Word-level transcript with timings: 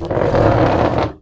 Olá 0.00 1.18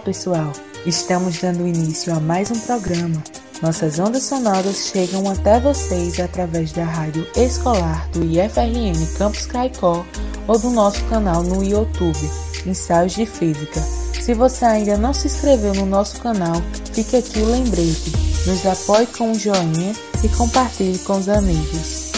pessoal, 0.00 0.52
estamos 0.84 1.38
dando 1.38 1.64
início 1.64 2.12
a 2.12 2.18
mais 2.18 2.50
um 2.50 2.58
programa. 2.58 3.22
Nossas 3.62 4.00
ondas 4.00 4.24
sonoras 4.24 4.90
chegam 4.90 5.30
até 5.30 5.60
vocês 5.60 6.18
através 6.18 6.72
da 6.72 6.84
rádio 6.84 7.24
escolar 7.36 8.10
do 8.10 8.24
IFRN 8.24 9.16
Campus 9.16 9.46
Caicó 9.46 10.04
ou 10.48 10.58
do 10.58 10.70
nosso 10.70 11.04
canal 11.04 11.44
no 11.44 11.62
YouTube, 11.62 12.18
Ensaios 12.66 13.12
de 13.12 13.26
Física. 13.26 13.99
Se 14.20 14.34
você 14.34 14.66
ainda 14.66 14.98
não 14.98 15.14
se 15.14 15.26
inscreveu 15.26 15.74
no 15.74 15.86
nosso 15.86 16.20
canal, 16.20 16.56
fica 16.92 17.18
aqui 17.18 17.40
o 17.40 17.50
lembrete. 17.50 18.12
Nos 18.46 18.66
apoie 18.66 19.06
com 19.06 19.30
um 19.30 19.34
joinha 19.34 19.94
e 20.22 20.28
compartilhe 20.36 20.98
com 21.00 21.16
os 21.16 21.28
amigos. 21.28 22.10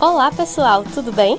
Olá 0.00 0.30
pessoal, 0.30 0.84
tudo 0.94 1.12
bem? 1.12 1.38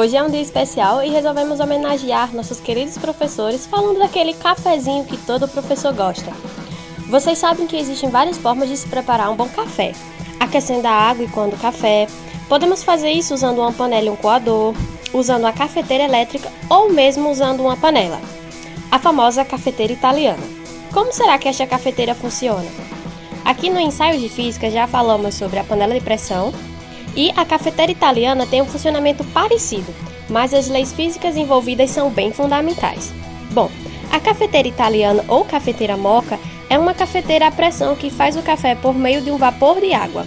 Hoje 0.00 0.16
é 0.16 0.22
um 0.22 0.30
dia 0.30 0.40
especial 0.40 1.04
e 1.04 1.10
resolvemos 1.10 1.60
homenagear 1.60 2.34
nossos 2.34 2.58
queridos 2.58 2.96
professores 2.96 3.66
falando 3.66 3.98
daquele 3.98 4.32
cafezinho 4.32 5.04
que 5.04 5.18
todo 5.18 5.46
professor 5.46 5.92
gosta. 5.92 6.32
Vocês 7.10 7.36
sabem 7.36 7.66
que 7.66 7.76
existem 7.76 8.08
várias 8.08 8.38
formas 8.38 8.70
de 8.70 8.78
se 8.78 8.88
preparar 8.88 9.30
um 9.30 9.36
bom 9.36 9.46
café: 9.50 9.92
aquecendo 10.40 10.88
a 10.88 10.90
água 10.90 11.26
e 11.26 11.28
coando 11.28 11.54
o 11.54 11.58
café. 11.58 12.06
Podemos 12.48 12.82
fazer 12.82 13.10
isso 13.10 13.34
usando 13.34 13.58
uma 13.58 13.74
panela 13.74 14.06
e 14.06 14.10
um 14.10 14.16
coador, 14.16 14.74
usando 15.12 15.44
a 15.44 15.52
cafeteira 15.52 16.04
elétrica 16.04 16.50
ou 16.70 16.90
mesmo 16.90 17.30
usando 17.30 17.60
uma 17.60 17.76
panela. 17.76 18.18
A 18.90 18.98
famosa 18.98 19.44
cafeteira 19.44 19.92
italiana. 19.92 20.42
Como 20.94 21.12
será 21.12 21.36
que 21.36 21.46
esta 21.46 21.66
cafeteira 21.66 22.14
funciona? 22.14 22.70
Aqui 23.44 23.68
no 23.68 23.78
ensaio 23.78 24.18
de 24.18 24.30
física 24.30 24.70
já 24.70 24.86
falamos 24.86 25.34
sobre 25.34 25.58
a 25.58 25.64
panela 25.64 25.92
de 25.92 26.00
pressão, 26.00 26.54
e 27.16 27.32
a 27.36 27.44
cafeteira 27.44 27.92
italiana 27.92 28.46
tem 28.46 28.62
um 28.62 28.66
funcionamento 28.66 29.24
parecido, 29.24 29.94
mas 30.28 30.54
as 30.54 30.68
leis 30.68 30.92
físicas 30.92 31.36
envolvidas 31.36 31.90
são 31.90 32.10
bem 32.10 32.32
fundamentais. 32.32 33.12
Bom, 33.50 33.70
a 34.12 34.20
cafeteira 34.20 34.68
italiana 34.68 35.24
ou 35.28 35.44
cafeteira 35.44 35.96
moca 35.96 36.38
é 36.68 36.78
uma 36.78 36.94
cafeteira 36.94 37.48
à 37.48 37.50
pressão 37.50 37.96
que 37.96 38.10
faz 38.10 38.36
o 38.36 38.42
café 38.42 38.74
por 38.74 38.94
meio 38.94 39.20
de 39.22 39.30
um 39.30 39.36
vapor 39.36 39.80
de 39.80 39.92
água. 39.92 40.24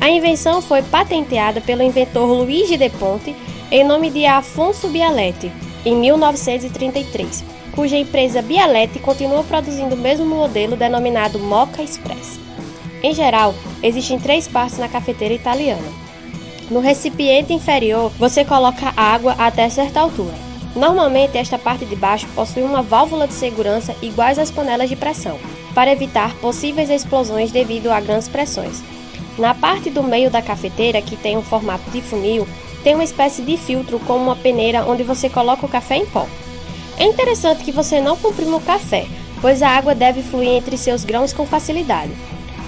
A 0.00 0.10
invenção 0.10 0.60
foi 0.60 0.82
patenteada 0.82 1.60
pelo 1.60 1.82
inventor 1.82 2.26
Luigi 2.26 2.76
De 2.76 2.90
Ponte 2.90 3.34
em 3.70 3.82
nome 3.82 4.10
de 4.10 4.24
Afonso 4.26 4.88
Bialetti, 4.88 5.50
em 5.84 5.96
1933, 5.96 7.44
cuja 7.74 7.96
empresa 7.96 8.40
Bialetti 8.40 8.98
continua 9.00 9.42
produzindo 9.42 9.94
o 9.94 9.98
mesmo 9.98 10.24
modelo 10.24 10.76
denominado 10.76 11.38
Mocha 11.38 11.82
Express. 11.82 12.38
Em 13.02 13.12
geral, 13.12 13.54
existem 13.82 14.20
três 14.20 14.46
partes 14.46 14.78
na 14.78 14.88
cafeteira 14.88 15.34
italiana 15.34 16.05
no 16.70 16.80
recipiente 16.80 17.52
inferior, 17.52 18.10
você 18.18 18.44
coloca 18.44 18.92
água 18.96 19.36
até 19.38 19.68
certa 19.68 20.00
altura. 20.00 20.34
Normalmente, 20.74 21.38
esta 21.38 21.56
parte 21.56 21.84
de 21.84 21.94
baixo 21.94 22.26
possui 22.34 22.62
uma 22.62 22.82
válvula 22.82 23.28
de 23.28 23.34
segurança 23.34 23.94
iguais 24.02 24.38
às 24.38 24.50
panelas 24.50 24.88
de 24.88 24.96
pressão, 24.96 25.38
para 25.74 25.92
evitar 25.92 26.34
possíveis 26.36 26.90
explosões 26.90 27.52
devido 27.52 27.90
a 27.90 28.00
grandes 28.00 28.28
pressões. 28.28 28.82
Na 29.38 29.54
parte 29.54 29.90
do 29.90 30.02
meio 30.02 30.28
da 30.28 30.42
cafeteira, 30.42 31.00
que 31.00 31.16
tem 31.16 31.36
um 31.36 31.42
formato 31.42 31.88
de 31.90 32.02
funil, 32.02 32.46
tem 32.82 32.94
uma 32.94 33.04
espécie 33.04 33.42
de 33.42 33.56
filtro 33.56 34.00
com 34.00 34.16
uma 34.16 34.34
peneira 34.34 34.84
onde 34.84 35.02
você 35.02 35.28
coloca 35.28 35.64
o 35.64 35.68
café 35.68 35.96
em 35.96 36.06
pó. 36.06 36.26
É 36.98 37.04
interessante 37.04 37.62
que 37.62 37.72
você 37.72 38.00
não 38.00 38.16
comprima 38.16 38.56
o 38.56 38.60
café, 38.60 39.06
pois 39.40 39.62
a 39.62 39.68
água 39.68 39.94
deve 39.94 40.20
fluir 40.20 40.48
entre 40.48 40.76
seus 40.76 41.04
grãos 41.04 41.32
com 41.32 41.46
facilidade. 41.46 42.12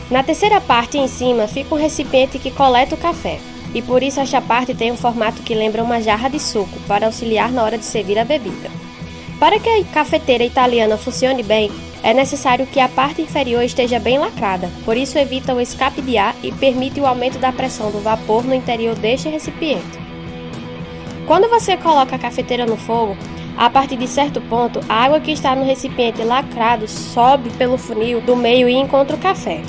Na 0.08 0.22
terceira 0.22 0.60
parte 0.60 0.98
em 0.98 1.08
cima 1.08 1.48
fica 1.48 1.74
um 1.74 1.78
recipiente 1.78 2.38
que 2.38 2.50
coleta 2.50 2.94
o 2.94 2.98
café 2.98 3.40
e 3.74 3.82
por 3.82 4.02
isso 4.02 4.20
esta 4.20 4.40
parte 4.40 4.74
tem 4.74 4.90
um 4.90 4.96
formato 4.96 5.42
que 5.42 5.54
lembra 5.54 5.82
uma 5.82 6.00
jarra 6.00 6.28
de 6.28 6.40
suco 6.40 6.78
para 6.86 7.06
auxiliar 7.06 7.52
na 7.52 7.62
hora 7.62 7.78
de 7.78 7.84
servir 7.84 8.18
a 8.18 8.24
bebida. 8.24 8.70
Para 9.38 9.60
que 9.60 9.68
a 9.68 9.84
cafeteira 9.84 10.44
italiana 10.44 10.96
funcione 10.96 11.42
bem, 11.42 11.70
é 12.02 12.14
necessário 12.14 12.66
que 12.66 12.80
a 12.80 12.88
parte 12.88 13.22
inferior 13.22 13.62
esteja 13.62 13.98
bem 13.98 14.18
lacrada, 14.18 14.70
por 14.84 14.96
isso 14.96 15.18
evita 15.18 15.54
o 15.54 15.60
escape 15.60 16.00
de 16.00 16.16
ar 16.16 16.34
e 16.42 16.52
permite 16.52 17.00
o 17.00 17.06
aumento 17.06 17.38
da 17.38 17.52
pressão 17.52 17.90
do 17.90 18.00
vapor 18.00 18.44
no 18.44 18.54
interior 18.54 18.94
deste 18.94 19.28
recipiente. 19.28 19.98
Quando 21.26 21.48
você 21.48 21.76
coloca 21.76 22.16
a 22.16 22.18
cafeteira 22.18 22.64
no 22.64 22.76
fogo, 22.76 23.16
a 23.56 23.68
partir 23.68 23.96
de 23.96 24.06
certo 24.06 24.40
ponto, 24.40 24.80
a 24.88 25.04
água 25.04 25.20
que 25.20 25.32
está 25.32 25.54
no 25.54 25.64
recipiente 25.64 26.22
lacrado 26.22 26.86
sobe 26.86 27.50
pelo 27.50 27.76
funil 27.76 28.20
do 28.20 28.36
meio 28.36 28.68
e 28.68 28.74
encontra 28.74 29.16
o 29.16 29.20
café. 29.20 29.60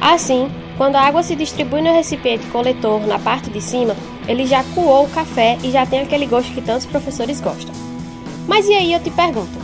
Assim, 0.00 0.50
quando 0.76 0.96
a 0.96 1.00
água 1.00 1.22
se 1.22 1.34
distribui 1.34 1.80
no 1.80 1.92
recipiente 1.92 2.46
coletor 2.46 3.06
na 3.06 3.18
parte 3.18 3.48
de 3.50 3.60
cima, 3.60 3.96
ele 4.28 4.46
já 4.46 4.62
coou 4.74 5.04
o 5.04 5.10
café 5.10 5.56
e 5.62 5.70
já 5.70 5.86
tem 5.86 6.00
aquele 6.00 6.26
gosto 6.26 6.52
que 6.52 6.60
tantos 6.60 6.86
professores 6.86 7.40
gostam. 7.40 7.74
Mas 8.46 8.66
e 8.66 8.74
aí 8.74 8.92
eu 8.92 9.00
te 9.00 9.10
pergunto, 9.10 9.58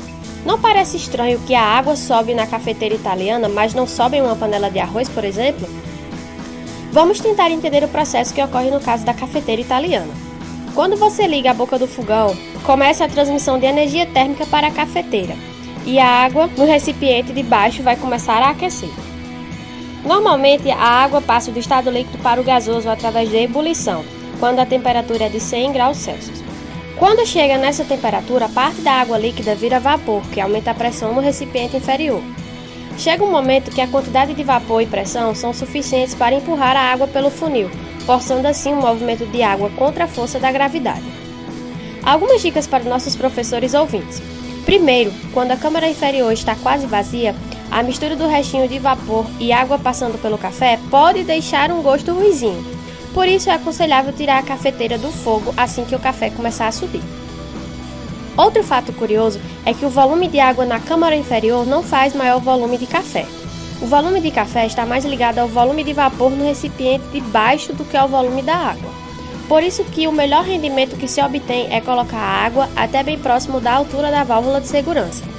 não 0.44 0.58
parece 0.58 0.96
estranho 0.96 1.38
que 1.40 1.54
a 1.54 1.62
água 1.62 1.96
sobe 1.96 2.34
na 2.34 2.46
cafeteira 2.46 2.94
italiana, 2.94 3.48
mas 3.48 3.74
não 3.74 3.86
sobe 3.86 4.16
em 4.16 4.22
uma 4.22 4.36
panela 4.36 4.70
de 4.70 4.78
arroz, 4.78 5.08
por 5.08 5.24
exemplo? 5.24 5.68
Vamos 6.90 7.20
tentar 7.20 7.50
entender 7.50 7.84
o 7.84 7.88
processo 7.88 8.34
que 8.34 8.42
ocorre 8.42 8.70
no 8.70 8.80
caso 8.80 9.04
da 9.04 9.14
cafeteira 9.14 9.62
italiana. 9.62 10.12
Quando 10.74 10.96
você 10.96 11.26
liga 11.26 11.50
a 11.50 11.54
boca 11.54 11.78
do 11.78 11.86
fogão, 11.86 12.34
começa 12.64 13.04
a 13.04 13.08
transmissão 13.08 13.58
de 13.58 13.66
energia 13.66 14.06
térmica 14.06 14.46
para 14.46 14.68
a 14.68 14.70
cafeteira, 14.70 15.34
e 15.84 15.98
a 15.98 16.06
água 16.06 16.48
no 16.56 16.64
recipiente 16.64 17.32
de 17.32 17.42
baixo 17.42 17.82
vai 17.82 17.96
começar 17.96 18.42
a 18.42 18.50
aquecer. 18.50 18.88
Normalmente, 20.04 20.70
a 20.70 20.84
água 20.84 21.20
passa 21.20 21.50
do 21.50 21.58
estado 21.58 21.90
líquido 21.90 22.18
para 22.18 22.40
o 22.40 22.44
gasoso 22.44 22.88
através 22.88 23.30
da 23.30 23.38
ebulição, 23.38 24.04
quando 24.40 24.58
a 24.58 24.66
temperatura 24.66 25.26
é 25.26 25.28
de 25.28 25.38
100 25.38 25.72
graus 25.72 25.98
Celsius. 25.98 26.42
Quando 26.96 27.26
chega 27.26 27.58
nessa 27.58 27.84
temperatura, 27.84 28.48
parte 28.48 28.80
da 28.80 28.92
água 28.92 29.18
líquida 29.18 29.54
vira 29.54 29.80
vapor, 29.80 30.22
que 30.32 30.40
aumenta 30.40 30.70
a 30.70 30.74
pressão 30.74 31.14
no 31.14 31.20
recipiente 31.20 31.76
inferior. 31.76 32.22
Chega 32.98 33.24
um 33.24 33.30
momento 33.30 33.70
que 33.70 33.80
a 33.80 33.88
quantidade 33.88 34.34
de 34.34 34.44
vapor 34.44 34.82
e 34.82 34.86
pressão 34.86 35.34
são 35.34 35.52
suficientes 35.52 36.14
para 36.14 36.34
empurrar 36.34 36.76
a 36.76 36.92
água 36.92 37.08
pelo 37.08 37.30
funil, 37.30 37.70
forçando 38.04 38.46
assim 38.46 38.72
o 38.72 38.80
movimento 38.80 39.26
de 39.26 39.42
água 39.42 39.70
contra 39.70 40.04
a 40.04 40.08
força 40.08 40.38
da 40.38 40.52
gravidade. 40.52 41.02
Algumas 42.04 42.42
dicas 42.42 42.66
para 42.66 42.84
nossos 42.84 43.16
professores 43.16 43.74
ouvintes. 43.74 44.20
Primeiro, 44.64 45.12
quando 45.32 45.52
a 45.52 45.56
câmara 45.56 45.88
inferior 45.88 46.32
está 46.32 46.54
quase 46.54 46.86
vazia, 46.86 47.34
a 47.72 47.82
mistura 47.82 48.14
do 48.14 48.28
restinho 48.28 48.68
de 48.68 48.78
vapor 48.78 49.24
e 49.40 49.50
água 49.50 49.78
passando 49.78 50.20
pelo 50.20 50.36
café 50.36 50.78
pode 50.90 51.24
deixar 51.24 51.72
um 51.72 51.80
gosto 51.80 52.12
ruizinho. 52.12 52.62
Por 53.14 53.26
isso 53.26 53.48
é 53.48 53.54
aconselhável 53.54 54.12
tirar 54.12 54.38
a 54.38 54.42
cafeteira 54.42 54.98
do 54.98 55.10
fogo 55.10 55.54
assim 55.56 55.82
que 55.86 55.96
o 55.96 55.98
café 55.98 56.28
começar 56.28 56.66
a 56.66 56.72
subir. 56.72 57.00
Outro 58.36 58.62
fato 58.62 58.92
curioso 58.92 59.40
é 59.64 59.72
que 59.72 59.86
o 59.86 59.90
volume 59.90 60.28
de 60.28 60.38
água 60.38 60.66
na 60.66 60.80
câmara 60.80 61.16
inferior 61.16 61.66
não 61.66 61.82
faz 61.82 62.14
maior 62.14 62.40
volume 62.40 62.76
de 62.76 62.86
café. 62.86 63.26
O 63.80 63.86
volume 63.86 64.20
de 64.20 64.30
café 64.30 64.66
está 64.66 64.84
mais 64.84 65.06
ligado 65.06 65.38
ao 65.38 65.48
volume 65.48 65.82
de 65.82 65.94
vapor 65.94 66.30
no 66.30 66.44
recipiente 66.44 67.06
de 67.08 67.22
baixo 67.22 67.72
do 67.72 67.86
que 67.86 67.96
ao 67.96 68.06
volume 68.06 68.42
da 68.42 68.54
água. 68.54 68.90
Por 69.48 69.62
isso 69.62 69.82
que 69.84 70.06
o 70.06 70.12
melhor 70.12 70.44
rendimento 70.44 70.96
que 70.96 71.08
se 71.08 71.22
obtém 71.22 71.74
é 71.74 71.80
colocar 71.80 72.18
a 72.18 72.44
água 72.44 72.68
até 72.76 73.02
bem 73.02 73.18
próximo 73.18 73.60
da 73.60 73.72
altura 73.72 74.10
da 74.10 74.24
válvula 74.24 74.60
de 74.60 74.68
segurança. 74.68 75.31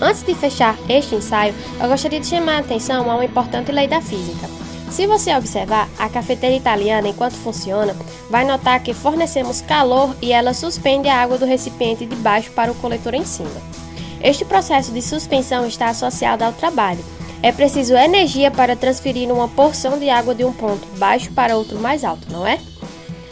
Antes 0.00 0.22
de 0.22 0.34
fechar 0.34 0.78
este 0.88 1.14
ensaio, 1.14 1.54
eu 1.78 1.88
gostaria 1.88 2.18
de 2.18 2.26
chamar 2.26 2.56
a 2.56 2.60
atenção 2.60 3.10
a 3.10 3.14
uma 3.14 3.24
importante 3.24 3.70
lei 3.70 3.86
da 3.86 4.00
física. 4.00 4.48
Se 4.90 5.06
você 5.06 5.34
observar 5.36 5.88
a 5.98 6.08
cafeteira 6.08 6.56
italiana 6.56 7.08
enquanto 7.08 7.34
funciona, 7.34 7.94
vai 8.30 8.44
notar 8.44 8.82
que 8.82 8.94
fornecemos 8.94 9.60
calor 9.60 10.16
e 10.22 10.32
ela 10.32 10.54
suspende 10.54 11.08
a 11.08 11.16
água 11.16 11.36
do 11.38 11.44
recipiente 11.44 12.06
de 12.06 12.16
baixo 12.16 12.50
para 12.52 12.72
o 12.72 12.74
coletor 12.76 13.14
em 13.14 13.24
cima. 13.24 13.50
Este 14.22 14.44
processo 14.44 14.90
de 14.90 15.02
suspensão 15.02 15.66
está 15.66 15.88
associado 15.88 16.44
ao 16.44 16.52
trabalho. 16.52 17.04
É 17.42 17.52
preciso 17.52 17.94
energia 17.94 18.50
para 18.50 18.76
transferir 18.76 19.32
uma 19.32 19.48
porção 19.48 19.98
de 19.98 20.10
água 20.10 20.34
de 20.34 20.44
um 20.44 20.52
ponto 20.52 20.86
baixo 20.98 21.30
para 21.32 21.56
outro 21.56 21.78
mais 21.78 22.04
alto, 22.04 22.30
não 22.30 22.46
é? 22.46 22.58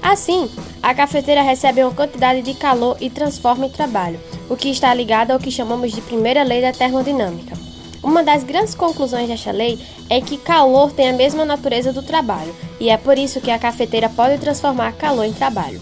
Assim, 0.03 0.51
a 0.83 0.95
cafeteira 0.95 1.43
recebe 1.43 1.83
uma 1.83 1.93
quantidade 1.93 2.41
de 2.41 2.55
calor 2.55 2.97
e 3.01 3.11
transforma 3.11 3.67
em 3.67 3.71
trabalho, 3.71 4.19
o 4.49 4.57
que 4.57 4.71
está 4.71 4.93
ligado 4.93 5.31
ao 5.31 5.39
que 5.39 5.51
chamamos 5.51 5.93
de 5.93 6.01
primeira 6.01 6.43
lei 6.43 6.63
da 6.63 6.73
termodinâmica. 6.73 7.57
Uma 8.03 8.23
das 8.23 8.45
grandes 8.45 8.75
conclusões 8.75 9.29
desta 9.29 9.51
lei 9.51 9.79
é 10.09 10.21
que 10.21 10.39
calor 10.39 10.93
tem 10.93 11.09
a 11.09 11.13
mesma 11.13 11.45
natureza 11.45 11.93
do 11.93 12.03
trabalho, 12.03 12.55
e 12.79 12.89
é 12.91 12.97
por 12.97 13.19
isso 13.19 13.41
que 13.41 13.51
a 13.51 13.59
cafeteira 13.59 14.09
pode 14.09 14.39
transformar 14.39 14.93
calor 14.93 15.25
em 15.25 15.33
trabalho. 15.33 15.81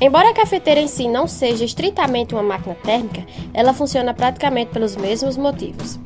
Embora 0.00 0.30
a 0.30 0.34
cafeteira 0.34 0.80
em 0.80 0.88
si 0.88 1.08
não 1.08 1.26
seja 1.26 1.64
estritamente 1.64 2.34
uma 2.34 2.42
máquina 2.42 2.74
térmica, 2.74 3.26
ela 3.52 3.74
funciona 3.74 4.14
praticamente 4.14 4.70
pelos 4.70 4.96
mesmos 4.96 5.36
motivos. 5.36 5.98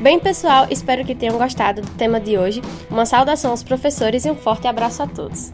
Bem, 0.00 0.18
pessoal, 0.18 0.66
espero 0.70 1.04
que 1.04 1.14
tenham 1.14 1.36
gostado 1.36 1.82
do 1.82 1.90
tema 1.92 2.20
de 2.20 2.38
hoje. 2.38 2.62
Uma 2.90 3.04
saudação 3.04 3.50
aos 3.50 3.62
professores 3.62 4.24
e 4.24 4.30
um 4.30 4.36
forte 4.36 4.66
abraço 4.66 5.02
a 5.02 5.06
todos. 5.06 5.52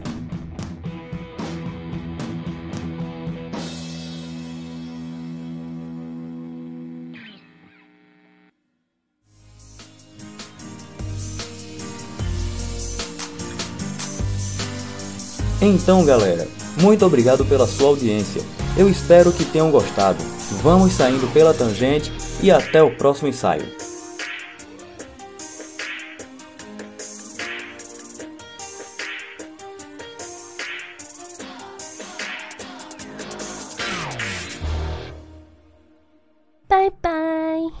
Então, 15.65 16.03
galera, 16.03 16.45
muito 16.75 17.05
obrigado 17.05 17.45
pela 17.45 17.65
sua 17.65 17.87
audiência. 17.87 18.41
Eu 18.75 18.89
espero 18.89 19.31
que 19.31 19.45
tenham 19.45 19.71
gostado. 19.71 20.21
Vamos 20.61 20.91
saindo 20.91 21.25
pela 21.31 21.53
tangente 21.53 22.11
e 22.41 22.51
até 22.51 22.83
o 22.83 22.97
próximo 22.97 23.29
ensaio. 23.29 23.65